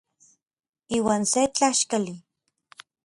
[0.97, 2.13] Iuan se tlaxkali.